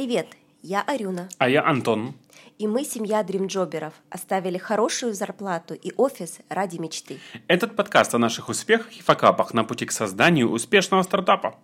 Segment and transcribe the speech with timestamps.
[0.00, 0.28] Привет,
[0.62, 1.28] я Арюна.
[1.36, 2.14] А я Антон.
[2.56, 3.92] И мы семья дримджоберов.
[4.08, 7.18] Оставили хорошую зарплату и офис ради мечты.
[7.48, 11.54] Этот подкаст о наших успехах и факапах на пути к созданию успешного стартапа.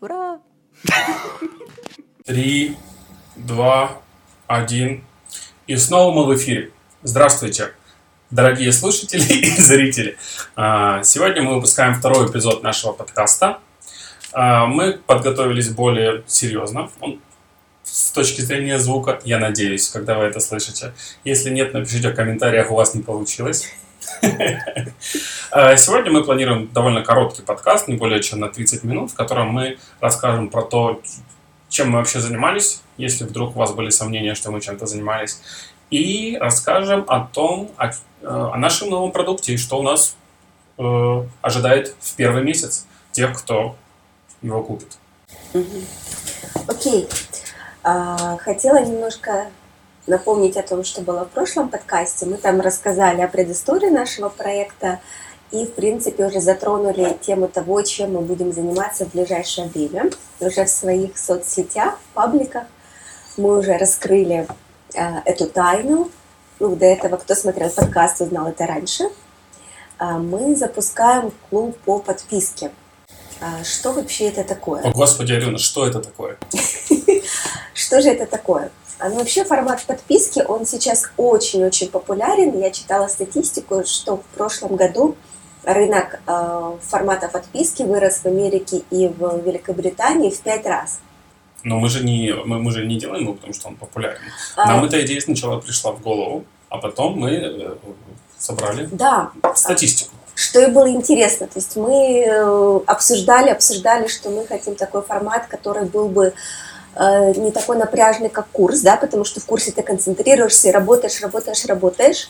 [0.00, 0.38] Ура!
[2.24, 2.76] Три,
[3.34, 4.00] два,
[4.46, 5.02] один.
[5.66, 6.70] И снова мы в эфире.
[7.02, 7.74] Здравствуйте,
[8.30, 10.18] дорогие слушатели и зрители.
[10.54, 13.58] А, Сегодня мы выпускаем второй эпизод нашего подкаста.
[14.34, 16.90] А, Мы подготовились более серьезно.
[17.84, 20.92] С точки зрения звука, я надеюсь, когда вы это слышите.
[21.22, 23.68] Если нет, напишите в комментариях, у вас не получилось.
[25.50, 29.50] А, Сегодня мы планируем довольно короткий подкаст, не более чем на 30 минут, в котором
[29.50, 31.00] мы расскажем про то,
[31.68, 35.40] чем мы вообще занимались, если вдруг у вас были сомнения, что мы чем-то занимались,
[35.90, 40.16] и расскажем о том, о, э, о нашем новом продукте и что у нас
[40.76, 43.76] э, ожидает в первый месяц тех, кто
[44.44, 44.98] его купит.
[46.68, 47.08] Окей.
[47.82, 49.46] А, Хотела немножко
[50.06, 52.26] напомнить о том, что было в прошлом подкасте.
[52.26, 55.00] Мы там рассказали о предыстории нашего проекта
[55.50, 60.10] и, в принципе, уже затронули тему того, чем мы будем заниматься в ближайшее время.
[60.40, 62.64] Уже в своих соцсетях, пабликах
[63.36, 64.46] мы уже раскрыли
[64.94, 66.10] а, эту тайну.
[66.60, 69.04] Ну, до этого, кто смотрел подкаст, узнал это раньше.
[69.98, 72.70] А, Мы запускаем клуб по подписке.
[73.44, 74.80] А, Что вообще это такое?
[74.82, 76.38] О, Господи, Арина, что это такое?
[77.74, 78.70] Что же это такое?
[78.98, 82.58] А, ну, вообще формат подписки, он сейчас очень-очень популярен.
[82.58, 85.14] Я читала статистику, что в прошлом году
[85.64, 91.00] рынок э, формата подписки вырос в Америке и в Великобритании в пять раз.
[91.64, 94.20] Но мы же не, мы, мы же не делаем его, потому что он популярен.
[94.56, 97.74] А- Нам эта идея сначала пришла в голову, а потом мы э,
[98.38, 100.13] собрали Да, статистику.
[100.34, 101.46] Что и было интересно.
[101.46, 106.32] То есть мы э, обсуждали, обсуждали, что мы хотим такой формат, который был бы
[106.96, 111.64] э, не такой напряжный, как курс, да, потому что в курсе ты концентрируешься работаешь, работаешь,
[111.66, 112.28] работаешь.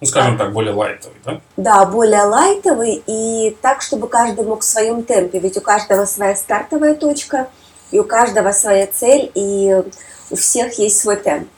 [0.00, 1.40] Ну, скажем так, более лайтовый, да?
[1.56, 6.36] Да, более лайтовый и так, чтобы каждый мог в своем темпе, ведь у каждого своя
[6.36, 7.48] стартовая точка,
[7.90, 9.82] и у каждого своя цель, и
[10.30, 11.48] у всех есть свой темп.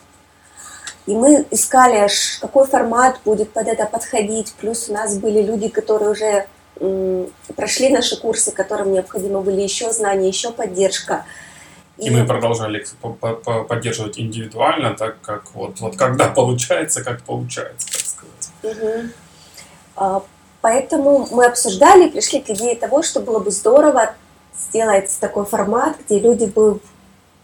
[1.09, 2.07] И мы искали,
[2.39, 4.53] какой формат будет под это подходить.
[4.61, 6.47] Плюс у нас были люди, которые уже
[7.57, 11.25] прошли наши курсы, которым необходимо были еще знания, еще поддержка.
[11.97, 17.03] И мы продолжали их по- по- по- поддерживать индивидуально, так как вот, вот когда получается,
[17.03, 19.11] как получается, так сказать.
[19.97, 20.23] А,
[20.61, 24.15] Поэтому мы обсуждали и пришли к идее того, что было бы здорово
[24.55, 26.81] сделать такой формат, где люди бы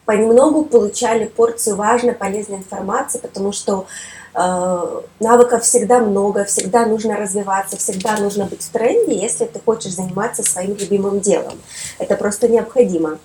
[0.05, 3.87] понемногу получали порцию важной, полезной информации, потому что
[4.35, 9.95] э, навыков всегда много, всегда нужно развиваться, всегда нужно быть в тренде, если ты хочешь
[9.95, 11.59] заниматься своим любимым делом.
[11.99, 13.19] Это просто необходимо.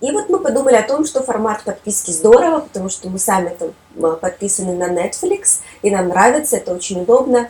[0.00, 3.72] И вот мы подумали о том, что формат подписки здорово, потому что мы сами там
[3.96, 7.48] э, подписаны на Netflix, и нам нравится, это очень удобно.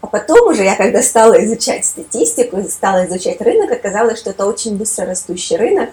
[0.00, 4.76] А потом уже я, когда стала изучать статистику, стала изучать рынок, оказалось, что это очень
[4.76, 5.90] быстро растущий рынок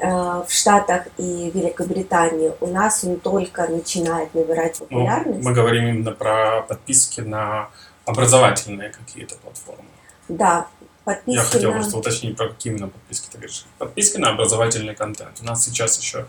[0.00, 2.52] в Штатах и Великобритании.
[2.60, 5.44] У нас он только начинает набирать Ну, популярность.
[5.44, 7.68] мы говорим именно про подписки на
[8.04, 9.84] образовательные какие-то платформы.
[10.28, 11.76] Да, Я подписки хотел на...
[11.78, 13.64] просто уточнить, про какие именно подписки ты говоришь.
[13.78, 15.38] Подписки на образовательный контент.
[15.40, 16.26] У нас сейчас еще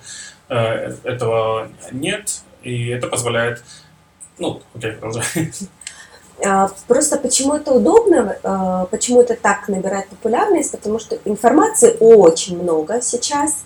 [0.49, 3.63] э, этого нет, и это позволяет...
[4.37, 5.51] Ну, окей, продолжай.
[6.45, 12.61] А, Просто почему это удобно, а, почему это так набирает популярность, потому что информации очень
[12.61, 13.57] много сейчас.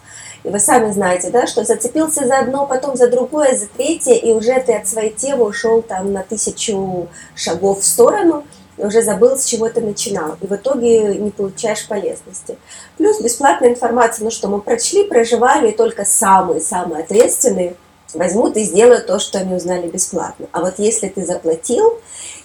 [0.43, 4.31] И вы сами знаете, да, что зацепился за одно, потом за другое, за третье, и
[4.33, 8.43] уже ты от своей темы ушел там на тысячу шагов в сторону,
[8.77, 10.35] и уже забыл, с чего ты начинал.
[10.41, 12.57] И в итоге не получаешь полезности.
[12.97, 17.75] Плюс бесплатная информация, ну что, мы прочли, проживали, и только самые-самые ответственные
[18.15, 20.47] возьмут и сделают то, что они узнали бесплатно.
[20.51, 21.99] А вот если ты заплатил,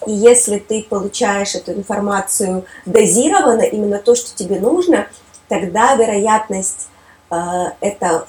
[0.05, 5.07] и если ты получаешь эту информацию дозированно, именно то, что тебе нужно,
[5.47, 6.87] тогда вероятность
[7.31, 7.35] э,
[7.81, 8.27] это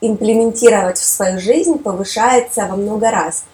[0.00, 3.44] имплементировать в свою жизнь повышается во много раз.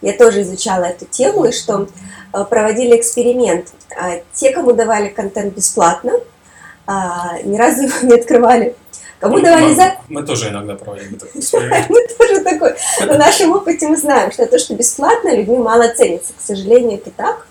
[0.00, 1.88] Я тоже изучала эту тему, и что
[2.32, 3.68] э, проводили эксперимент.
[3.96, 6.12] А Те, кому давали контент бесплатно,
[6.86, 8.74] а, ни разу его не открывали.
[9.20, 9.96] Кому давали мы, за...
[10.08, 11.90] мы тоже иногда проводим такой эксперимент.
[11.90, 12.74] Мы тоже такой.
[13.00, 16.32] На нашем опыте мы знаем, что то, что бесплатно, людьми мало ценится.
[16.32, 17.46] К сожалению, это так.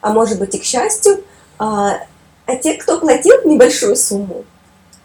[0.00, 1.24] А может быть и к счастью.
[1.58, 1.98] А,
[2.46, 4.44] а те, кто платил небольшую сумму,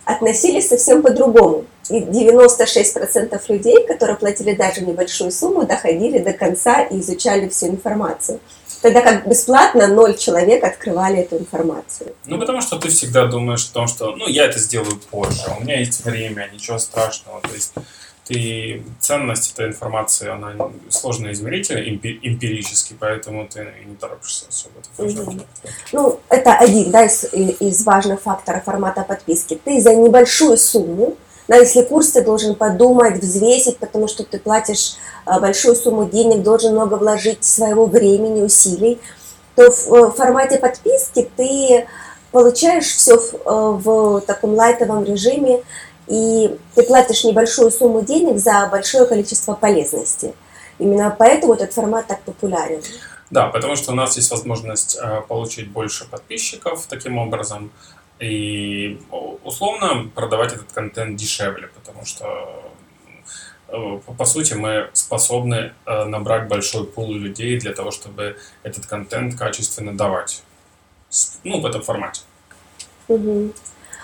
[0.05, 1.65] относились совсем по-другому.
[1.89, 8.39] И 96% людей, которые платили даже небольшую сумму, доходили до конца и изучали всю информацию.
[8.81, 12.13] Тогда как бесплатно ноль человек открывали эту информацию.
[12.25, 15.63] Ну, потому что ты всегда думаешь о том, что, ну, я это сделаю позже, у
[15.63, 17.39] меня есть время, ничего страшного.
[17.41, 17.73] То есть
[18.25, 24.75] ты ценность этой информации, она сложно измерить эмпирически, поэтому ты не торопишься особо.
[24.97, 25.39] Угу.
[25.91, 29.59] Ну, это один да, из, из важных факторов формата подписки.
[29.63, 31.17] Ты за небольшую сумму,
[31.47, 34.95] да, если курс ты должен подумать, взвесить, потому что ты платишь
[35.25, 38.99] а, большую сумму денег, должен много вложить своего времени, усилий,
[39.55, 41.85] то в э, формате подписки ты
[42.31, 45.61] получаешь все в, э, в таком лайтовом режиме,
[46.07, 50.33] и ты платишь небольшую сумму денег за большое количество полезности.
[50.79, 52.81] Именно поэтому этот формат так популярен.
[53.29, 57.71] Да, потому что у нас есть возможность э, получить больше подписчиков таким образом
[58.19, 58.99] и
[59.43, 62.25] условно продавать этот контент дешевле, потому что
[63.69, 69.35] э, по сути мы способны э, набрать большой пул людей для того, чтобы этот контент
[69.35, 70.43] качественно давать.
[71.43, 72.21] Ну, в этом формате.
[73.07, 73.53] Угу.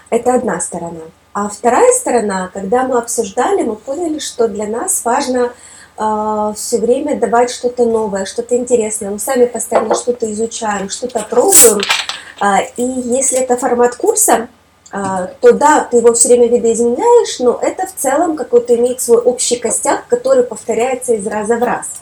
[0.10, 1.02] Это одна сторона.
[1.40, 5.50] А вторая сторона, когда мы обсуждали, мы поняли, что для нас важно э,
[5.96, 9.10] а, все время давать что-то новое, что-то интересное.
[9.10, 11.80] Мы сами постоянно что-то изучаем, что-то пробуем.
[12.42, 14.50] Э, и если это формат курса,
[14.92, 14.98] э,
[15.40, 19.56] то да, ты его все время видоизменяешь, но это в целом какой-то имеет свой общий
[19.56, 22.02] костяк, который повторяется из раза в раз.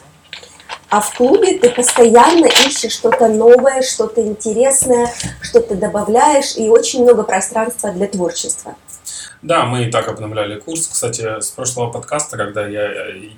[0.89, 7.21] А в клубе ты постоянно ищешь что-то новое, что-то интересное, что-то добавляешь, и очень много
[7.21, 8.73] пространства для творчества.
[9.41, 10.87] Да, мы и так обновляли курс.
[10.87, 12.89] Кстати, с прошлого подкаста, когда я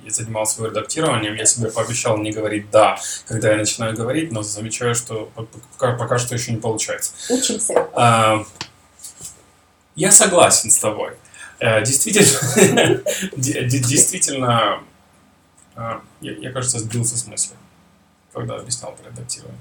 [0.08, 4.94] занимался его редактированием, я себе пообещал не говорить «да», когда я начинаю говорить, но замечаю,
[4.94, 7.12] что пока, пока что еще не получается.
[7.28, 7.88] Учимся.
[7.94, 8.44] А,
[9.94, 11.12] я согласен с тобой.
[11.58, 13.02] Э, действительно,
[13.36, 14.80] действительно,
[15.76, 17.54] а, я, кажется, сбился с мысли,
[18.32, 19.60] когда объяснял про редактирование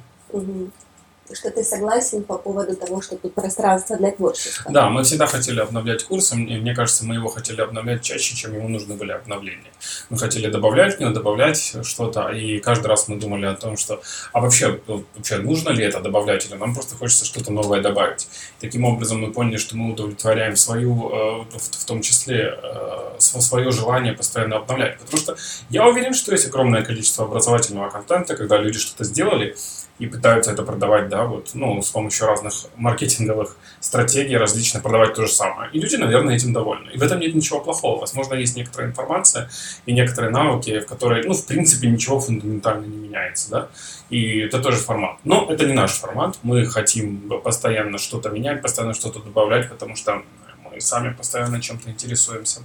[1.35, 4.71] что ты согласен по поводу того, что тут пространство для творчества.
[4.71, 8.53] Да, мы всегда хотели обновлять курс, и мне кажется, мы его хотели обновлять чаще, чем
[8.53, 9.71] ему нужны были обновления.
[10.09, 14.01] Мы хотели добавлять в него, добавлять что-то, и каждый раз мы думали о том, что,
[14.33, 18.27] а вообще, вообще нужно ли это добавлять, или нам просто хочется что-то новое добавить.
[18.59, 24.13] Таким образом, мы поняли, что мы удовлетворяем свою, э, в том числе, э, свое желание
[24.13, 24.99] постоянно обновлять.
[24.99, 25.35] Потому что
[25.69, 29.55] я уверен, что есть огромное количество образовательного контента, когда люди что-то сделали,
[29.99, 35.25] и пытаются это продавать, да, вот, ну, с помощью разных маркетинговых стратегий различно продавать то
[35.25, 35.69] же самое.
[35.71, 36.89] И люди, наверное, этим довольны.
[36.91, 37.99] И в этом нет ничего плохого.
[37.99, 39.49] Возможно, есть некоторая информация
[39.85, 43.67] и некоторые навыки, в которые, ну, в принципе, ничего фундаментально не меняется, да,
[44.09, 45.17] и это тоже формат.
[45.25, 46.37] Но это не наш формат.
[46.43, 50.23] Мы хотим постоянно что-то менять, постоянно что-то добавлять, потому что
[50.63, 52.61] мы сами постоянно чем-то интересуемся.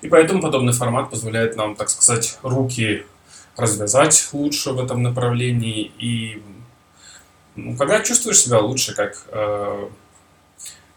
[0.00, 3.04] И поэтому подобный формат позволяет нам, так сказать, руки
[3.56, 5.92] развязать лучше в этом направлении.
[5.98, 6.42] И
[7.54, 9.88] ну, когда чувствуешь себя лучше как, э,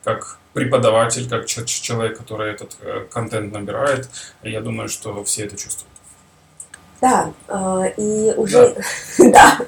[0.03, 4.09] как преподаватель, как человек, который этот э, контент набирает,
[4.43, 5.89] я думаю, что все это чувствуют.
[7.01, 8.75] Да, э, и уже,
[9.17, 9.57] да.
[9.57, 9.59] да.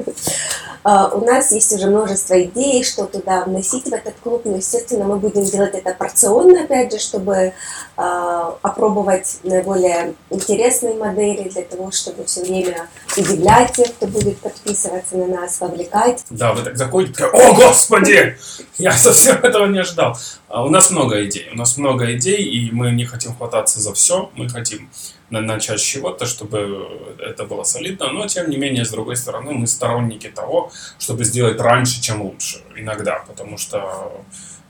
[0.84, 5.06] А, у нас есть уже множество идей, что туда вносить в этот клуб, но, естественно,
[5.06, 7.54] мы будем делать это порционно, опять же, чтобы
[7.98, 15.18] а, опробовать наиболее интересные модели для того, чтобы все время удивлять тех, кто будет подписываться
[15.18, 16.24] на нас, вовлекать.
[16.30, 18.38] Да, вы так заходите, о, господи,
[18.78, 20.18] я совсем этого не ожидал.
[20.52, 23.94] А у нас много идей, у нас много идей, и мы не хотим хвататься за
[23.94, 24.90] все, мы хотим
[25.30, 29.66] начать с чего-то, чтобы это было солидно, но тем не менее, с другой стороны, мы
[29.66, 34.12] сторонники того, чтобы сделать раньше, чем лучше, иногда, потому что,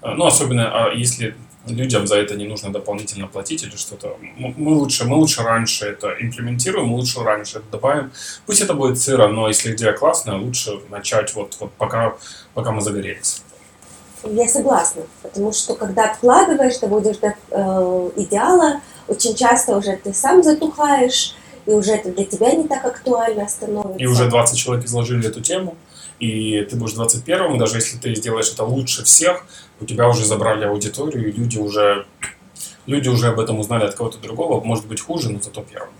[0.03, 1.35] ну, особенно а если
[1.67, 4.17] людям за это не нужно дополнительно платить или что-то.
[4.37, 8.11] Мы лучше, мы лучше раньше это имплементируем, мы лучше раньше это добавим.
[8.45, 12.15] Пусть это будет сыро, но если идея классная, лучше начать вот, вот пока,
[12.55, 13.43] пока мы загорелись.
[14.23, 20.43] Я согласна, потому что когда откладываешь, доводишь до э, идеала, очень часто уже ты сам
[20.43, 21.35] затухаешь,
[21.65, 23.97] и уже это для тебя не так актуально становится.
[23.97, 25.75] И уже 20 человек изложили эту тему,
[26.19, 29.43] и ты будешь 21-м, даже если ты сделаешь это лучше всех,
[29.79, 32.05] у тебя уже забрали аудиторию, и люди уже,
[32.85, 35.93] люди уже об этом узнали от кого-то другого, может быть хуже, но зато первым.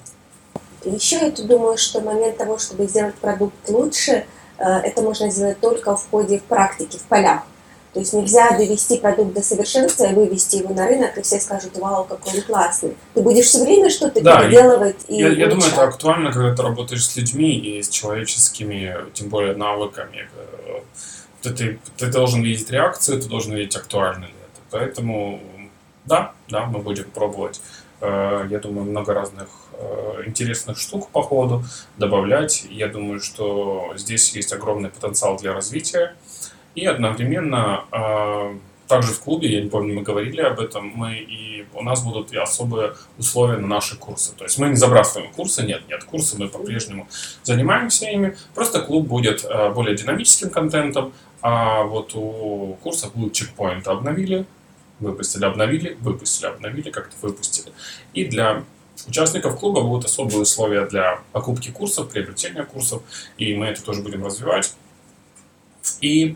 [0.84, 4.26] Еще я тут думаю, что момент того, чтобы сделать продукт лучше,
[4.58, 7.42] э, это можно сделать только в ходе в практике, в полях.
[7.94, 11.78] То есть нельзя довести продукт до совершенства и вывести его на рынок, и все скажут,
[11.78, 12.96] вау, какой он классный.
[13.14, 16.62] Ты будешь все время что-то да, переделывать и Я, я думаю, это актуально, когда ты
[16.64, 20.30] работаешь с людьми и с человеческими, тем более, навыками.
[21.42, 24.62] Ты, ты, ты должен видеть реакцию, ты должен видеть, актуально ли это.
[24.70, 25.42] Поэтому,
[26.06, 27.60] да, да, мы будем пробовать
[28.00, 31.64] э, я думаю, много разных э, интересных штук по ходу
[31.98, 32.66] добавлять.
[32.70, 36.16] Я думаю, что здесь есть огромный потенциал для развития.
[36.76, 41.66] И одновременно э, также в клубе, я не помню, мы говорили об этом, мы и
[41.74, 44.34] у нас будут и особые условия на наши курсы.
[44.36, 47.08] То есть мы не забрасываем курсы, нет, нет, курсы мы по-прежнему
[47.44, 48.36] занимаемся ими.
[48.54, 53.90] Просто клуб будет более динамическим контентом, а вот у курса будут чекпоинты.
[53.90, 54.46] Обновили,
[55.00, 57.74] выпустили, обновили, выпустили, обновили, как-то выпустили.
[58.14, 58.64] И для
[59.08, 63.02] участников клуба будут особые условия для покупки курсов, приобретения курсов,
[63.38, 64.76] и мы это тоже будем развивать.
[66.02, 66.36] И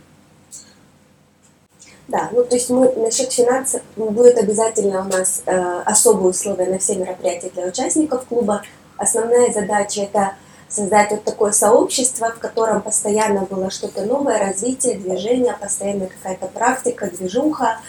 [2.07, 6.77] да, ну то есть мы насчет финансов будет обязательно у нас э, особые условия на
[6.77, 8.61] все мероприятия для участников клуба.
[8.97, 10.35] Основная задача это
[10.69, 17.07] создать вот такое сообщество, в котором постоянно было что-то новое, развитие, движение, постоянно какая-то практика,
[17.07, 17.79] движуха,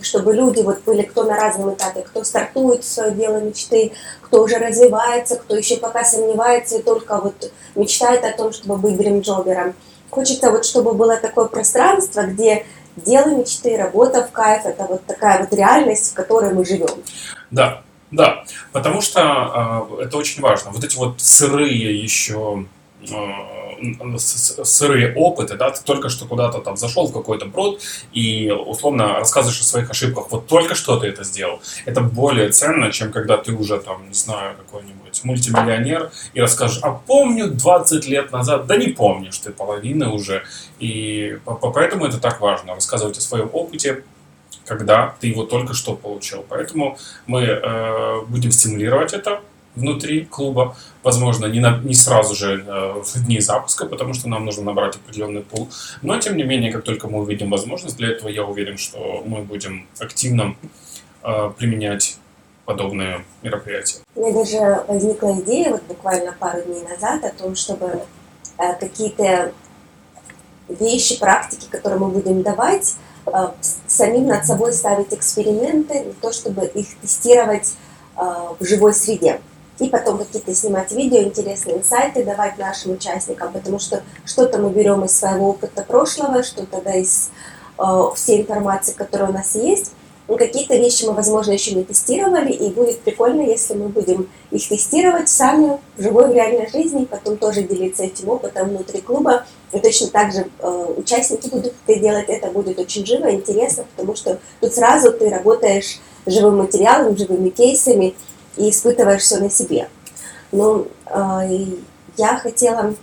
[0.00, 3.92] чтобы люди вот были кто на разном этапе, кто стартует свое дело мечты,
[4.22, 8.96] кто уже развивается, кто еще пока сомневается и только вот мечтает о том, чтобы быть
[8.96, 9.74] дримджобером.
[10.10, 12.64] Хочется вот, чтобы было такое пространство, где
[12.96, 16.88] дело мечты, работа в кайф, это вот такая вот реальность, в которой мы живем.
[17.50, 20.70] Да, да, потому что э, это очень важно.
[20.70, 22.64] Вот эти вот сырые еще
[23.00, 23.16] э,
[24.18, 27.80] сырые опыты, да, ты только что куда-то там зашел в какой-то брод
[28.12, 30.26] и условно рассказываешь о своих ошибках.
[30.30, 31.60] Вот только что ты это сделал.
[31.84, 36.92] Это более ценно, чем когда ты уже там, не знаю, какой-нибудь мультимиллионер и расскажешь, а
[36.92, 40.42] помню 20 лет назад, да не помнишь ты половины уже.
[40.78, 44.02] И поэтому это так важно, рассказывать о своем опыте,
[44.64, 46.44] когда ты его только что получил.
[46.48, 49.40] Поэтому мы э, будем стимулировать это
[49.76, 54.44] внутри клуба, возможно, не, на, не сразу же э, в дни запуска, потому что нам
[54.44, 55.68] нужно набрать определенный пул.
[56.02, 59.42] Но, тем не менее, как только мы увидим возможность для этого, я уверен, что мы
[59.42, 60.56] будем активно
[61.22, 62.18] э, применять
[62.66, 64.00] подобные мероприятия.
[64.14, 68.02] У меня даже возникла идея вот буквально пару дней назад о том, чтобы
[68.58, 69.52] э, какие-то
[70.68, 72.96] вещи, практики, которые мы будем давать,
[73.26, 73.50] Э,
[73.86, 77.74] самим над собой ставить эксперименты, не то чтобы их тестировать
[78.16, 78.20] э,
[78.58, 79.40] в живой среде.
[79.78, 85.04] И потом какие-то снимать видео, интересные инсайты давать нашим участникам, потому что что-то мы берем
[85.04, 87.30] из своего опыта прошлого, что-то да, из
[88.14, 89.92] всей информации, которая у нас есть,
[90.34, 95.28] какие-то вещи мы, возможно, еще не тестировали, и будет прикольно, если мы будем их тестировать
[95.28, 99.46] сами в живой, в реальной жизни, потом тоже делиться этим опытом внутри клуба.
[99.72, 104.16] И точно так же э, участники будут это делать, это будет очень живо, интересно, потому
[104.16, 108.14] что тут сразу ты работаешь живым материалом, живыми кейсами
[108.56, 109.88] и испытываешь все на себе.
[110.50, 111.66] Но э,
[112.16, 112.94] я хотела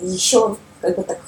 [0.00, 1.18] еще как бы так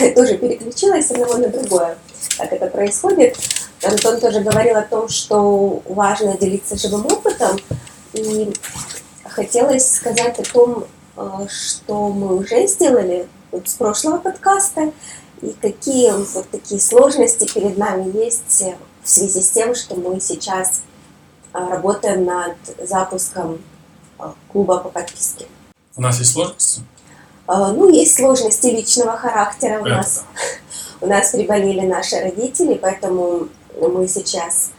[0.14, 1.96] тоже переключилась с одного на другое
[2.36, 3.36] как это происходит.
[3.82, 7.58] Антон тоже говорил о том, что важно делиться живым опытом.
[8.12, 8.52] И
[9.24, 10.84] хотелось сказать о том,
[11.16, 14.92] э, что мы уже сделали вот с прошлого подкаста,
[15.42, 18.64] и какие вот такие сложности перед нами есть
[19.02, 20.82] в связи с тем, что мы сейчас
[21.52, 23.60] э, работаем над запуском
[24.18, 25.46] э, клуба по подписке.
[25.96, 26.82] У нас есть сложности?
[27.46, 29.96] Ну, есть сложности личного характера у Это.
[29.96, 30.24] нас.
[31.00, 33.48] У нас приболели наши родители, поэтому
[33.80, 34.72] мы сейчас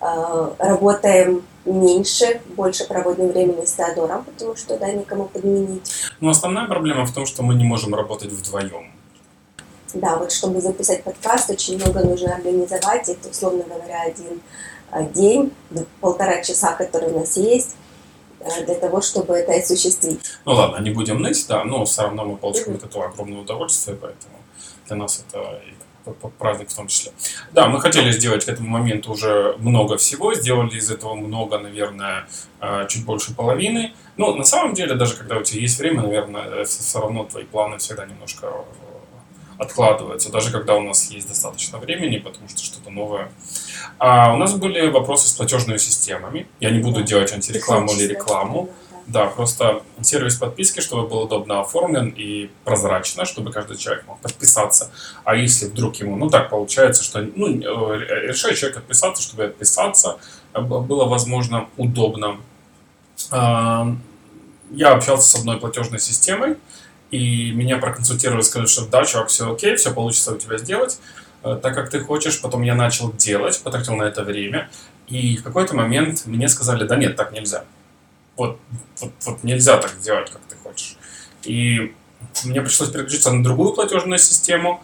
[0.00, 5.90] э, работаем меньше, больше проводим времени с Теодором, потому что, да, никому подменить.
[6.20, 8.92] Но основная проблема в том, что мы не можем работать вдвоем.
[9.94, 13.08] Да, вот чтобы записать подкаст, очень много нужно организовать.
[13.08, 14.42] Это, условно говоря, один
[14.92, 15.52] э, день,
[16.00, 17.76] полтора часа, которые у нас есть,
[18.40, 20.20] э, для того, чтобы это осуществить.
[20.44, 22.76] Ну ладно, не будем ныть, да, но все равно мы получим mm-hmm.
[22.76, 24.34] от этого огромное удовольствие, поэтому
[24.86, 25.60] для нас это
[26.38, 27.12] праздник в том числе.
[27.52, 32.26] Да, мы хотели сделать к этому моменту уже много всего, сделали из этого много, наверное,
[32.60, 33.94] а, чуть больше половины.
[34.16, 37.44] Но на самом деле, даже когда у тебя есть время, наверное, э, все равно твои
[37.44, 38.62] планы всегда немножко э,
[39.58, 43.30] откладываются, даже когда у нас есть достаточно времени, потому что что-то новое.
[43.98, 46.46] А у нас были вопросы с платежными системами.
[46.60, 48.68] Я не буду делать антирекламу или рекламу.
[49.06, 54.90] Да, просто сервис подписки, чтобы был удобно оформлен и прозрачно, чтобы каждый человек мог подписаться.
[55.24, 60.18] А если вдруг ему, ну так получается, что ну, э, решает человек отписаться, чтобы отписаться,
[60.54, 62.38] э, было возможно удобно.
[63.30, 63.94] А,
[64.70, 66.56] я общался с одной платежной системой,
[67.10, 70.98] и меня проконсультировали, сказали, что да, чувак, все окей, все получится у тебя сделать,
[71.42, 72.40] э, так как ты хочешь.
[72.40, 74.70] Потом я начал делать, потратил на это время,
[75.08, 77.64] и в какой-то момент мне сказали, да нет, так нельзя
[78.36, 78.58] вот,
[79.00, 80.96] вот, вот нельзя так делать, как ты хочешь.
[81.44, 81.94] И
[82.44, 84.82] мне пришлось переключиться на другую платежную систему,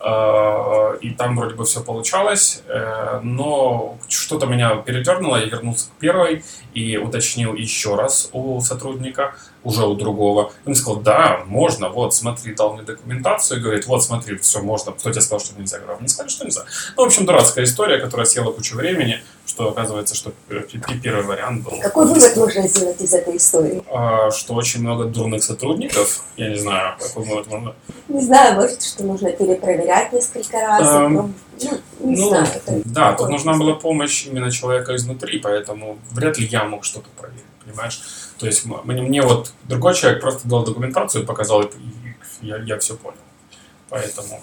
[0.00, 5.98] Э, и там вроде бы все получалось, э, но что-то меня передернуло, я вернулся к
[5.98, 10.52] первой и уточнил еще раз у сотрудника, уже у другого.
[10.66, 14.92] Он сказал, да, можно, вот, смотри, дал мне документацию, говорит, вот, смотри, все, можно.
[14.92, 15.78] Кто тебе сказал, что нельзя?
[15.78, 16.64] Я говорю, не сказали, что нельзя.
[16.96, 19.20] Ну, в общем, дурацкая история, которая съела кучу времени,
[19.58, 20.32] что оказывается, что
[21.02, 21.72] первый вариант был...
[21.80, 23.82] Какой вывод можно сделать из этой истории?
[23.90, 27.74] А, что очень много дурных сотрудников, я не знаю, какой вывод можно...
[28.06, 30.88] Не знаю, может, что нужно перепроверять несколько раз.
[30.88, 31.30] Эм, ну,
[31.98, 32.46] не ну, знаю.
[32.84, 37.42] да, тут нужна была помощь именно человека изнутри, поэтому вряд ли я мог что-то проверить,
[37.64, 38.00] понимаешь?
[38.38, 41.66] То есть мне, мне вот другой человек просто дал документацию, показал, и
[42.42, 43.18] и я, я все понял.
[43.88, 44.40] Поэтому,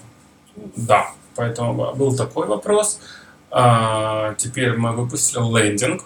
[0.76, 3.00] да, поэтому был такой вопрос.
[3.50, 6.04] А, теперь мы выпустили лендинг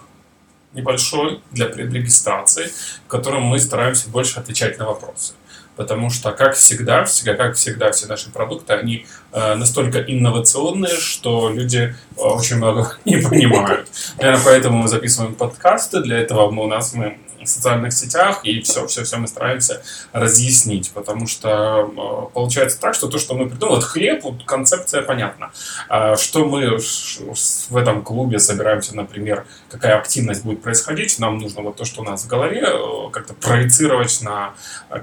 [0.73, 2.71] небольшой для предрегистрации,
[3.05, 5.33] в котором мы стараемся больше отвечать на вопросы.
[5.75, 11.49] Потому что, как всегда, всегда, как всегда, все наши продукты, они э, настолько инновационные, что
[11.49, 13.87] люди э, очень много не понимают.
[14.17, 17.17] Наверное, поэтому мы записываем подкасты, для этого мы, у нас мы
[17.47, 19.81] социальных сетях, и все, все, все мы стараемся
[20.11, 25.01] разъяснить, потому что э, получается так, что то, что мы придумали, вот хлеб, вот концепция
[25.01, 25.51] понятна.
[25.89, 31.75] А что мы в этом клубе собираемся, например, какая активность будет происходить, нам нужно вот
[31.75, 34.53] то, что у нас в голове, э, как-то проецировать на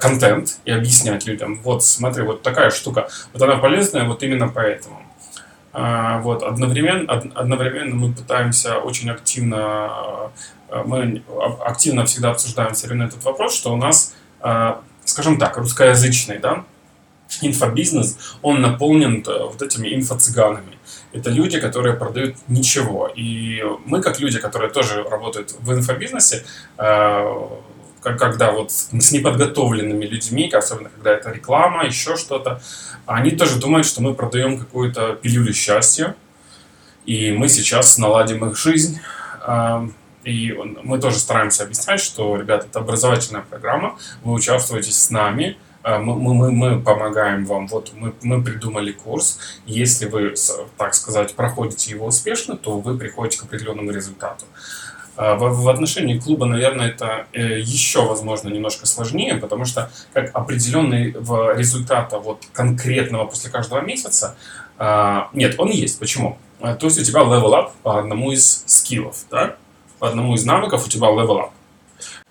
[0.01, 5.08] контент и объяснять людям, вот смотри, вот такая штука, вот она полезная вот именно поэтому.
[5.73, 10.31] А, Вот, одновременно, од- одновременно мы пытаемся очень активно,
[10.71, 11.23] э, мы
[11.65, 16.65] активно всегда обсуждаем все время этот вопрос, что у нас, э, скажем так, русскоязычный, да,
[17.43, 20.79] инфобизнес, он наполнен э, вот этими инфо-цыганами.
[21.13, 23.11] Это люди, которые продают ничего.
[23.15, 26.45] И мы, как люди, которые тоже работают в инфобизнесе,
[28.03, 32.61] когда вот с неподготовленными людьми, особенно когда это реклама, еще что-то,
[33.07, 36.15] они тоже думают, что мы продаем какую-то пилюлю счастья,
[37.07, 39.01] и мы сейчас наладим их жизнь.
[39.41, 39.89] А,
[40.25, 40.53] И
[40.83, 46.17] мы тоже стараемся объяснять, что, ребята, это образовательная программа, вы участвуете с нами, а, мы,
[46.35, 50.35] мы, мы- помогаем вам, вот мы, мы придумали курс, если вы,
[50.77, 54.45] так сказать, проходите его успешно, то вы приходите к определенному результату.
[55.21, 61.11] А В, отношении клуба, наверное, это э, еще, возможно, немножко сложнее, потому что как определенный
[61.11, 64.37] результата вот конкретного после каждого месяца,
[64.79, 65.99] а, нет, он есть.
[65.99, 66.39] Почему?
[66.61, 69.57] А, То есть у тебя level up по одному из скиллов, да?
[69.99, 71.51] По одному из навыков у тебя level up.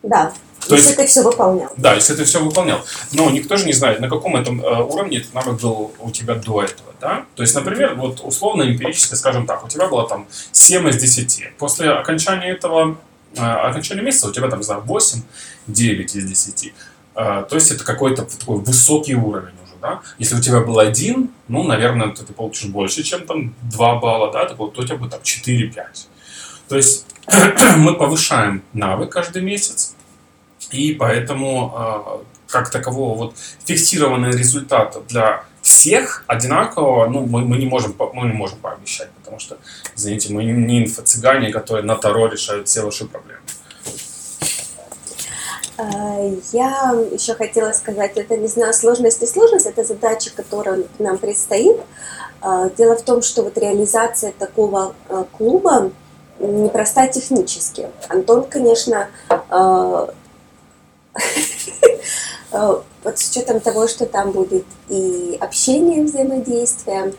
[0.04, 0.34] Да,
[0.68, 1.72] То если есть- ты все выполнял.
[1.78, 2.80] Да, если ты все выполнял.
[3.14, 6.36] Но никто же не знает, на каком этом э, уровне этот навык был у тебя
[6.36, 7.26] до этого, да?
[7.36, 11.52] То есть, например, вот условно эмпирически, скажем так, у тебя было там 7 из 10.
[11.58, 12.98] После окончания этого,
[13.36, 15.22] э, окончания месяца у тебя там, не знаю, 8,
[15.68, 16.74] 9 из 10.
[17.16, 20.02] Э, то есть это какой-то такой высокий уровень уже, да?
[20.20, 24.32] Если у тебя был один, ну, наверное, ты, ты получишь больше, чем там 2 балла,
[24.32, 24.46] да?
[24.46, 26.08] То, то у тебя будет там 4-5.
[26.68, 27.06] То есть
[27.78, 29.96] мы повышаем навык каждый месяц,
[30.72, 37.66] и поэтому э, как такового вот фиксированного результата для всех одинакового, ну, мы, мы, не
[37.66, 39.58] можем, мы не можем пообещать, потому что,
[39.96, 43.42] извините, мы не инфо-цыгане, которые на Таро решают все ваши проблемы.
[45.78, 46.18] А,
[46.54, 51.78] Я еще хотела сказать, это не знаю, сложность не сложность, это задача, которая нам предстоит.
[52.42, 55.92] А, Дело в том, что вот реализация такого а, клуба
[56.40, 57.88] непроста технически.
[58.10, 60.10] Антон, конечно, а,
[62.52, 67.14] а, вот с учетом того, что там будет и общение, взаимодействие,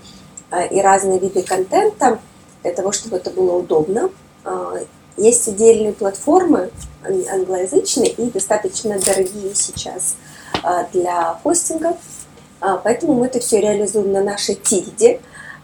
[0.50, 2.18] а, и разные виды контента,
[2.62, 4.11] для того, чтобы это было удобно,
[5.16, 6.70] есть отдельные платформы
[7.04, 10.16] ан- англоязычные и достаточно дорогие сейчас
[10.92, 11.96] для хостинга.
[12.61, 15.20] А, Поэтому мы это все реализуем на нашей тильде.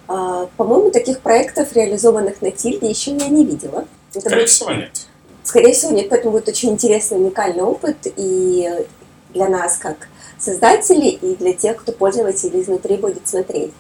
[0.07, 3.87] А, По-моему, таких проектов, реализованных на тильде, еще я не видела.
[4.11, 5.07] Это Скорее будет- всего, нет.
[5.43, 8.71] Скорее всего, нет, поэтому будет очень интересный, уникальный опыт и
[9.35, 13.73] для нас, как создателей, и для тех, кто пользователь изнутри будет смотреть.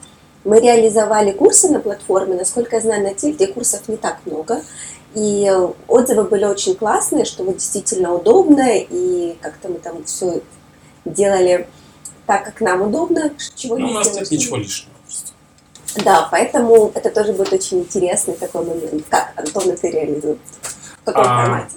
[0.44, 4.62] Мы реализовали курсы на платформе, насколько я знаю, на Тильде курсов не так много,
[5.14, 5.50] и
[5.88, 10.42] отзывы были очень классные, что вот действительно удобно, и как-то мы там все
[11.06, 11.66] делали
[12.26, 14.93] так, как нам удобно, чего Ну, не у нас нет ничего лишнего.
[15.94, 16.04] Просто.
[16.04, 19.04] Да, поэтому это тоже будет очень интересный такой момент.
[19.08, 20.38] Как Антон это реализует?
[21.02, 21.74] В каком А, формате?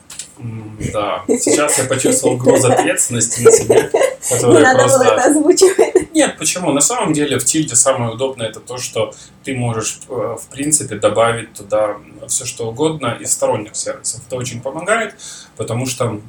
[0.94, 3.92] Да, сейчас я почувствовал груз ответственности на себе,
[4.32, 5.30] Не надо было это просто...
[5.32, 6.14] озвучивать.
[6.14, 6.72] Нет, почему?
[6.72, 10.96] На самом деле в тильде самое удобное это то, что ты можешь, э, в принципе,
[10.96, 14.22] добавить туда все что угодно из сторонних сервисов.
[14.28, 15.16] Это очень помогает,
[15.58, 16.20] потому что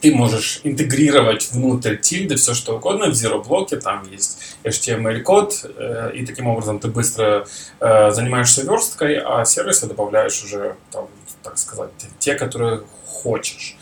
[0.00, 6.12] ты можешь интегрировать внутрь тильды все что угодно в Zero блоке, там есть HTML-код, э,
[6.14, 7.46] и таким образом ты быстро
[7.80, 11.08] э, занимаешься версткой, а сервисы добавляешь уже, там,
[11.42, 13.76] так сказать, те, которые хочешь.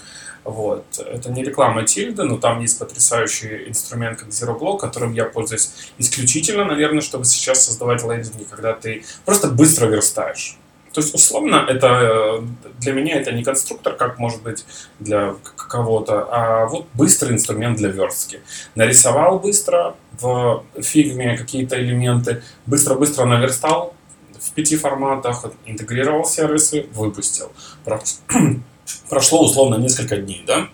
[0.44, 0.84] Вот.
[0.98, 5.70] Это не реклама Тильды, но там есть потрясающий инструмент, как Zero Block, которым я пользуюсь
[5.96, 10.58] исключительно, наверное, чтобы сейчас создавать лендинги, когда ты просто быстро верстаешь.
[10.94, 12.42] То есть, условно, это
[12.80, 14.64] для меня это не конструктор, как может быть
[15.00, 18.40] для кого-то, а вот быстрый инструмент для верстки.
[18.76, 23.94] Нарисовал быстро в фигме какие-то элементы, быстро-быстро наверстал
[24.38, 27.50] в пяти форматах, интегрировал сервисы, выпустил.
[29.08, 30.68] Прошло условно несколько дней, да?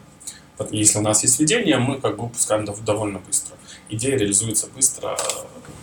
[0.71, 3.57] Если у нас есть видение, мы как бы выпускаем довольно быстро.
[3.89, 5.17] Идея реализуется быстро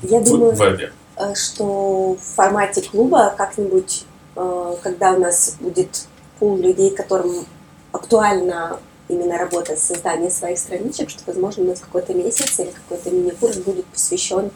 [0.04, 0.93] Я в думаю, вебе.
[1.15, 4.07] э, что в формате клуба как-нибудь, э,
[4.84, 6.06] когда у нас будет
[6.39, 7.45] пул людей, которым
[7.91, 13.10] актуально именно работа с созданием своих страничек, что, возможно, у нас какой-то месяц или какой-то
[13.10, 14.52] мини-курс будет посвящен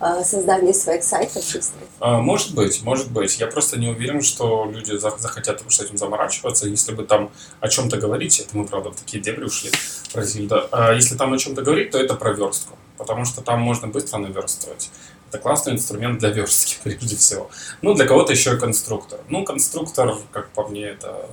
[0.00, 1.64] э, созданию своих сайтов быстрых.
[2.00, 3.38] А, Может быть, может быть.
[3.38, 6.68] Я просто не уверен, что люди за- захотят уж этим заморачиваться.
[6.68, 9.70] Если бы там о чем-то говорить, это мы, правда, в такие дебри ушли
[10.12, 10.68] про Зильда.
[10.70, 12.76] А если там о чем-то говорить, то это про верстку.
[12.98, 14.90] Потому что там можно быстро наверстывать.
[15.36, 17.50] Это классный инструмент для верстки, прежде всего.
[17.82, 19.20] Ну, для кого-то еще и конструктор.
[19.28, 21.28] Ну, конструктор, как по мне, это...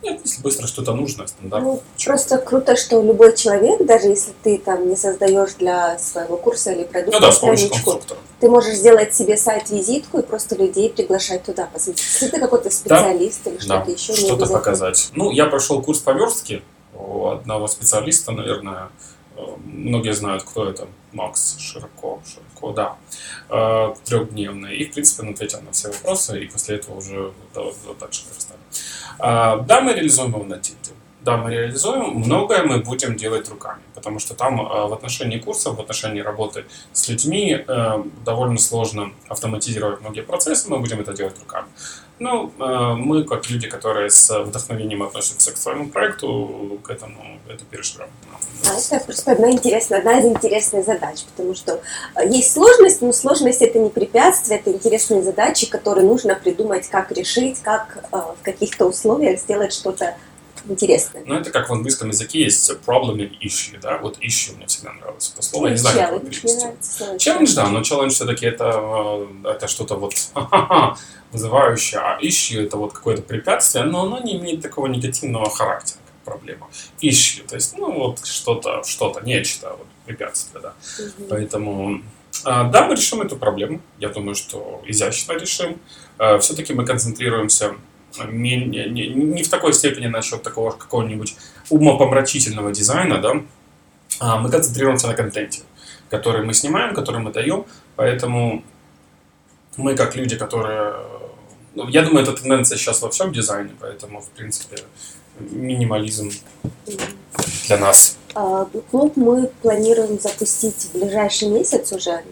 [0.00, 1.64] Нет, если быстро что-то нужно, стандарт.
[1.64, 6.70] Ну, просто круто, что любой человек, даже если ты там не создаешь для своего курса
[6.70, 8.00] или продукта Ну да, страничку,
[8.38, 12.06] ты можешь сделать себе сайт-визитку и просто людей приглашать туда посмотреть.
[12.06, 15.10] Если ты какой-то специалист или Да, что-то еще, не что-то показать.
[15.16, 16.62] Ну, я прошел курс по верстке
[16.94, 18.90] у одного специалиста, наверное,
[19.36, 22.96] э, многие знают, кто это, Макс Широко, Широко, да,
[23.50, 24.76] Э, трехдневный.
[24.76, 28.24] И, в принципе, он ответил на все вопросы, и после этого уже да, да, дальше
[28.30, 28.60] верстали.
[29.18, 30.90] А, Да, мы реализуем его на Тильде.
[31.22, 32.10] Да, мы реализуем.
[32.10, 36.66] Многое мы будем делать руками, потому что там э, в отношении курсов, в отношении работы
[36.92, 41.68] с людьми э, довольно сложно автоматизировать многие процессы, мы будем это делать руками.
[42.18, 47.64] Ну, э, мы, как люди, которые с вдохновением относятся к своему проекту, к этому это
[47.64, 48.08] переживем.
[48.66, 51.80] А это просто одна интересная, одна из интересных задач, потому что
[52.16, 57.12] э, есть сложность, но сложность это не препятствие, это интересные задачи, которые нужно придумать, как
[57.12, 60.16] решить, как э, в каких-то условиях сделать что-то
[60.66, 61.22] интересное.
[61.26, 63.98] Ну, это как в английском языке есть problem и issue, да?
[63.98, 67.18] Вот issue мне всегда нравилось это слово, я не знаю, как его перевести.
[67.18, 68.72] Челлендж, да, но челлендж все-таки это,
[69.44, 70.14] э, это что-то вот
[71.32, 76.34] вызывающее, а issue это вот какое-то препятствие, но оно не имеет такого негативного характера, как
[76.34, 76.68] проблема.
[77.00, 80.74] Issue, то есть, ну, вот что-то, что-то, нечто, вот, препятствие, да.
[80.98, 81.28] Мгм.
[81.28, 82.02] Поэтому,
[82.44, 83.80] а, да, мы решим эту проблему.
[83.98, 85.78] Я думаю, что изящно решим.
[86.40, 87.76] Все-таки мы концентрируемся
[88.30, 91.36] не, не- не в такой степени насчет такого какого-нибудь
[91.70, 93.42] умопомрачительного дизайна, да,
[94.20, 95.62] а мы концентрируемся на контенте,
[96.10, 97.64] который мы снимаем, который мы даем.
[97.96, 98.64] Поэтому
[99.76, 100.94] мы, как люди, которые...
[101.74, 104.76] ну, Я думаю, это тенденция сейчас во всем дизайне, поэтому, в принципе,
[105.38, 106.30] минимализм
[107.66, 108.16] для нас.
[108.34, 112.22] А, Клуб мы планируем запустить в ближайший месяц уже,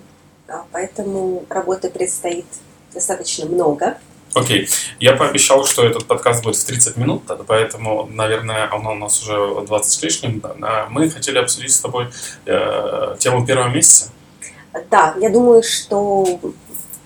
[0.73, 2.47] поэтому работы предстоит
[2.93, 3.99] достаточно много.
[4.37, 4.69] Окей,
[5.01, 9.65] я пообещал, что этот подкаст будет в 30 минут, поэтому, наверное, он у нас уже
[9.67, 10.43] 20 с лишним.
[10.91, 12.09] Мы хотели обсудить с тобой
[12.45, 14.11] э, тему первого месяца.
[14.91, 16.39] Да, я думаю, что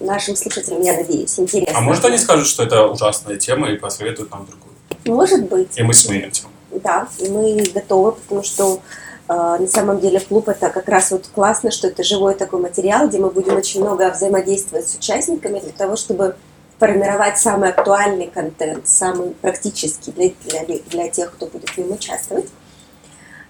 [0.01, 1.79] нашим слушателям, я надеюсь, интересно.
[1.79, 4.75] А может они скажут, что это ужасная тема и посоветуют нам другую?
[5.05, 5.79] Может быть.
[5.79, 6.51] И мы сменим тему.
[6.73, 8.81] Да, и мы готовы, потому что
[9.29, 13.07] э, на самом деле клуб это как раз вот классно, что это живой такой материал,
[13.07, 16.35] где мы будем очень много взаимодействовать с участниками для того, чтобы
[16.81, 20.31] формировать самый актуальный контент, самый практический для,
[20.65, 22.47] для, для тех, кто будет в нем участвовать.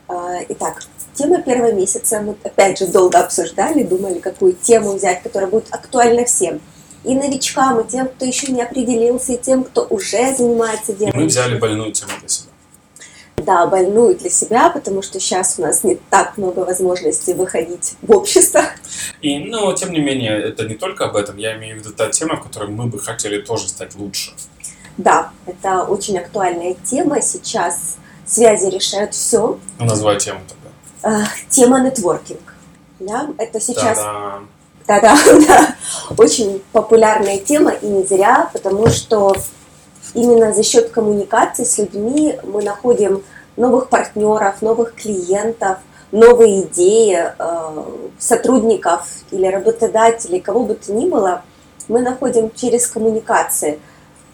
[0.09, 0.83] А, Итак,
[1.15, 6.25] тема первого месяца мы опять же долго обсуждали, думали, какую тему взять, которая будет актуальна
[6.25, 6.61] всем.
[7.05, 11.13] И новичкам, и тем, кто еще не определился, и тем, кто уже занимается делом.
[11.15, 12.50] мы взяли больную тему для себя.
[13.51, 18.13] Да, больную для себя, потому что сейчас у нас не так много возможностей выходить в
[18.13, 18.63] общество.
[19.23, 21.37] И, но, тем не менее, это не только об этом.
[21.37, 24.31] Я имею в виду та тема, в которой мы бы хотели тоже стать лучше.
[24.99, 27.21] Да, это очень актуальная тема.
[27.21, 29.59] Сейчас связи решают все.
[29.81, 30.43] Ну, назвай тему
[31.03, 31.27] тогда.
[31.49, 32.55] Тема нетворкинг.
[33.01, 34.49] Да, это сейчас Та-дам.
[34.87, 35.17] Да-да,
[35.49, 35.77] да.
[36.17, 39.35] Очень популярная тема, и не зря, потому что
[40.15, 43.25] именно за счет коммуникации с людьми мы находим
[43.61, 45.79] новых партнеров, новых клиентов,
[46.13, 47.85] новые идеи, э,
[48.19, 51.43] сотрудников или работодателей, кого бы то ни было,
[51.89, 53.79] мы находим через коммуникации.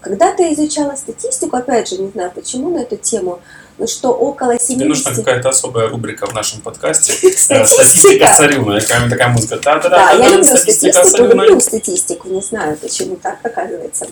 [0.00, 3.40] когда-то я изучала статистику, опять же, не знаю почему, на эту тему,
[3.76, 4.68] но что около 70...
[4.68, 7.12] Тебе нужна какая-то особая рубрика в нашем подкасте.
[7.48, 8.32] Э, Статистика.
[8.36, 8.78] Царевна.
[8.80, 9.58] Такая музыка.
[9.64, 14.06] Да, я люблю статистику, люблю статистику, не знаю, почему так оказывается.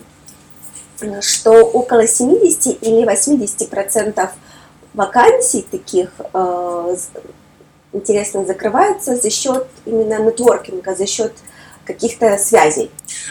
[1.21, 4.31] Что около 70 или 80 процентов
[4.95, 6.97] вакансий таких э,
[7.93, 11.33] интересно закрывается за счет именно нетворкинга, за счет
[11.85, 12.91] каких-то связей.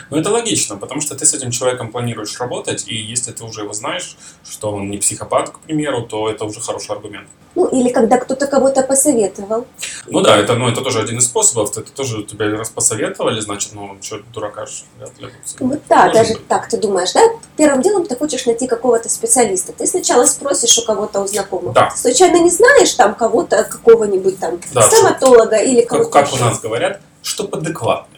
[0.09, 3.61] Ну, это логично, потому что ты с этим человеком планируешь работать, и если ты уже
[3.61, 4.17] его знаешь,
[4.49, 7.27] что он не психопат, к примеру, то это уже хороший аргумент.
[7.55, 9.67] Ну, или когда кто-то кого-то посоветовал.
[10.07, 11.77] Ну да, это, ну, это тоже один из способов.
[11.77, 15.27] Это тоже тебя раз посоветовали, значит, ну, что, дурака ж вряд ли.
[15.59, 16.47] Вот да, Может даже быть.
[16.47, 17.21] так ты думаешь, да?
[17.55, 19.71] Первым делом ты хочешь найти какого-то специалиста.
[19.71, 21.73] Ты сначала спросишь у кого-то у знакомых.
[21.73, 21.91] Да.
[21.91, 26.43] Случайно не знаешь там кого-то, какого-нибудь там Да, стоматолога или Как, кого-то как у еще?
[26.45, 28.12] нас говорят, что адекватный.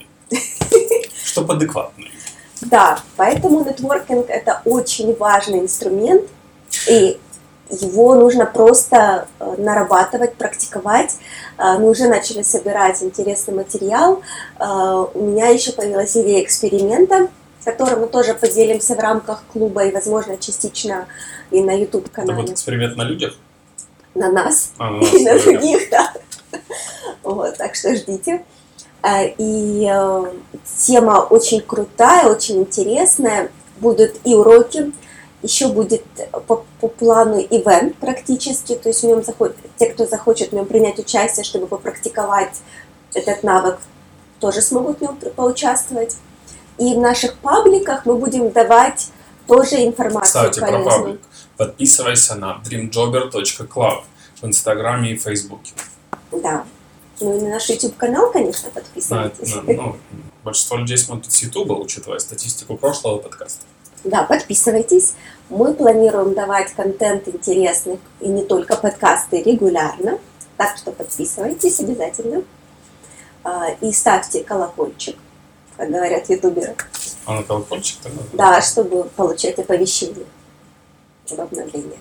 [1.23, 2.11] Что адекватный.
[2.61, 6.23] Да, поэтому нетворкинг это очень важный инструмент,
[6.89, 7.19] и
[7.69, 11.15] его нужно просто э, нарабатывать, практиковать.
[11.57, 14.21] Э, Мы уже начали собирать интересный материал.
[14.59, 17.27] Э, У меня еще появилась идея эксперимента,
[17.63, 21.07] которым мы тоже поделимся в рамках клуба и, возможно, частично
[21.51, 22.39] и на Это YouTube-канале.
[22.41, 23.35] будет эксперимент на людях.
[24.13, 26.13] На нас А, на нас, и на других, да.
[27.23, 28.45] Вот, так что ждите.
[29.06, 30.24] Э, И э,
[30.78, 33.50] тема очень крутая, очень интересная.
[33.78, 34.94] Будут и уроки,
[35.44, 36.04] еще будет
[36.48, 40.65] по, по плану ивент практически, то есть в нем заход- те, кто захочет в нем
[40.65, 42.62] принять участие, чтобы попрактиковать
[43.13, 43.78] этот навык,
[44.39, 46.15] тоже смогут в нем поучаствовать.
[46.78, 49.10] И в наших пабликах мы будем давать
[49.46, 50.98] тоже информацию Кстати, про полезную.
[51.00, 51.22] паблик.
[51.58, 54.04] Подписывайся на dreamjobber.club
[54.41, 55.74] в Инстаграме и Фейсбуке.
[56.32, 56.63] Да.
[57.21, 59.56] Ну и на наш YouTube канал, конечно, подписывайтесь.
[59.56, 59.95] на- ну,
[60.43, 63.63] большинство людей смотрят с Ютуба, учитывая статистику прошлого подкаста.
[64.04, 65.13] Да, подписывайтесь.
[65.49, 70.19] Мы планируем давать контент интересный и не только подкасты регулярно.
[70.58, 72.43] Так что подписывайтесь обязательно.
[73.43, 75.15] А, И ставьте колокольчик,
[75.78, 76.75] как говорят ютуберы.
[77.25, 78.21] А на колокольчик тогда?
[78.34, 80.25] Да, чтобы получать оповещения
[81.32, 81.97] об обновлении.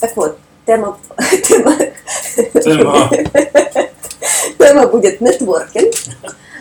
[0.00, 0.98] Так вот, тема,
[1.44, 1.76] тема,
[2.62, 3.10] Тема.
[4.62, 5.94] Тема будет нетворкинг.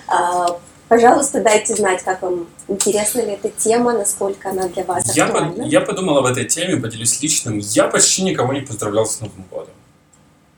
[0.08, 0.60] А,
[0.92, 5.64] Пожалуйста, дайте знать, как вам интересна ли эта тема, насколько она для вас Я, актуальна.
[5.64, 7.60] я подумал об этой теме, поделюсь личным.
[7.60, 9.74] Я почти никого не поздравлял с Новым годом.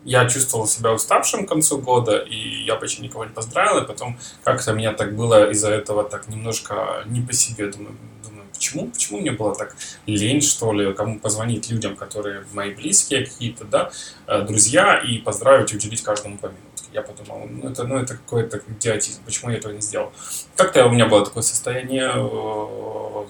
[0.04, 4.18] Я чувствовал себя уставшим к концу года, и я почти никого не поздравил, и потом
[4.44, 7.68] как-то меня так было из-за этого так немножко не по себе.
[7.68, 7.96] Думаю,
[8.28, 9.76] думаю, почему, почему мне было так
[10.08, 13.92] лень, что ли, кому позвонить людям, которые мои близкие какие-то, да,
[14.26, 16.52] э, друзья, и поздравить и уделить каждому по.
[16.94, 20.12] Я подумал, ну это, ну, это какой-то идиотизм, почему я этого не сделал.
[20.56, 23.26] Как-то у меня было такое состояние э,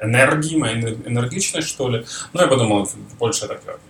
[0.00, 2.06] энергии, моей энер- энергичность, что ли.
[2.32, 3.80] Но я подумал, больше так не буду.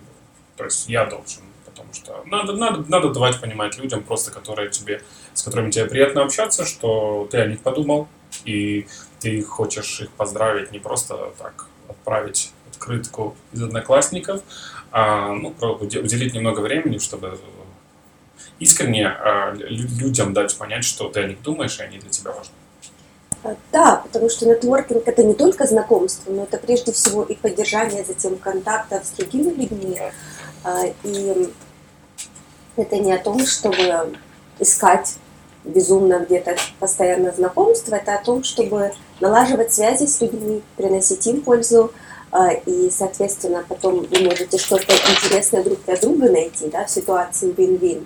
[0.57, 5.03] То есть я должен, потому что надо, надо, надо давать понимать людям, просто которые тебе,
[5.35, 8.09] с которыми тебе приятно общаться, что ты о них подумал,
[8.45, 8.89] и
[9.21, 14.43] ты хочешь их поздравить не просто так отправить открытку из одноклассников,
[14.91, 17.39] а ну, уделить немного времени, чтобы
[18.59, 19.11] искренне
[19.55, 22.53] лю- людям дать понять, что ты о них думаешь, и они для тебя важны.
[23.43, 28.05] А, Да, потому что нетворкинг это не только знакомство, но это прежде всего и поддержание
[28.05, 30.01] затем контактов с другими людьми.
[30.65, 31.51] А, И
[32.77, 34.17] это не о том, чтобы
[34.59, 35.17] искать
[35.65, 41.93] безумно где-то постоянно знакомства, это о том, чтобы налаживать связи с людьми, приносить им пользу,
[42.31, 47.53] а, и, соответственно, потом вы можете что-то интересное друг для друга найти, да, в ситуации
[47.53, 48.05] win-win.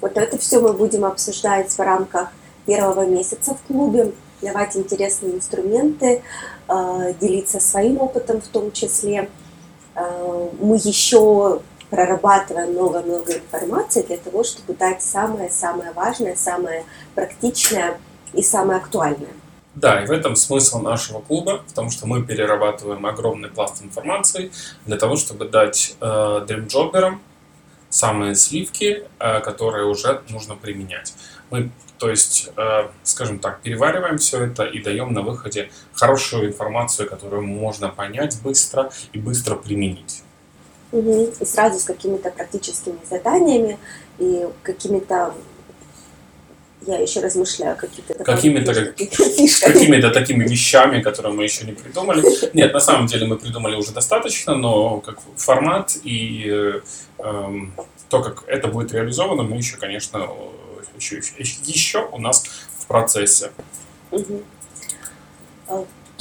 [0.00, 2.28] Вот это все мы будем обсуждать в рамках
[2.66, 6.22] первого месяца в клубе, давать интересные инструменты,
[6.68, 9.28] э, делиться своим опытом в том числе.
[9.94, 16.84] Э, Мы еще прорабатываем много-много информации для того, чтобы дать самое-самое важное, самое
[17.14, 17.98] практичное
[18.34, 19.32] и самое актуальное.
[19.74, 24.50] Да, и в этом смысл нашего клуба, потому что мы перерабатываем огромный пласт информации
[24.86, 27.20] для того, чтобы дать э, дримджоберам
[27.90, 31.14] самые сливки, э, которые уже нужно применять.
[31.50, 37.08] Мы, то есть, э, скажем так, перевариваем все это и даем на выходе хорошую информацию,
[37.08, 40.22] которую можно понять быстро и быстро применить.
[40.92, 43.78] И сразу с какими-то практическими заданиями
[44.18, 45.34] и какими-то
[46.88, 52.24] я еще размышляю, какие-то Какими-то какими-то такими вещами, которые мы еще не придумали.
[52.54, 56.80] Нет, на самом деле мы придумали уже достаточно, но как формат и э,
[57.18, 57.74] эм,
[58.08, 61.20] то, как это будет реализовано, мы еще, конечно, э, еще,
[61.64, 62.44] еще у нас
[62.78, 63.50] в процессе.
[64.10, 64.42] Мгм.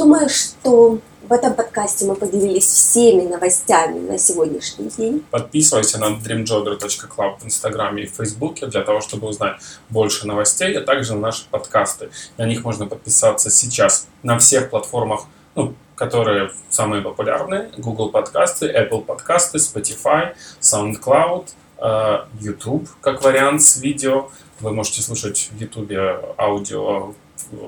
[0.07, 5.21] Думаю, что в этом подкасте мы поделились всеми новостями на сегодняшний день.
[5.31, 9.57] Подписывайся на dreamjobber.club в Инстаграме и Фейсбуке для того, чтобы узнать
[9.89, 12.09] больше новостей, а также на наши подкасты.
[12.37, 17.69] На них можно подписаться сейчас на всех платформах, ну, которые самые популярные.
[17.77, 21.47] Google подкасты, Apple подкасты, Spotify, SoundCloud,
[21.79, 24.29] э, YouTube как вариант с видео.
[24.61, 25.91] Вы можете слушать в YouTube
[26.37, 27.13] аудио,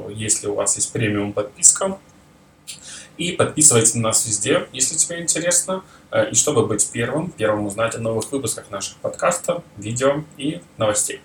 [0.10, 2.00] если у вас есть премиум подписка.
[3.20, 5.84] И подписывайтесь на нас везде, если тебе интересно.
[6.10, 11.22] Э, и чтобы быть первым, первым узнать о новых выпусках наших подкастов, видео и новостей.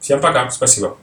[0.00, 0.98] Всем пока, спасибо.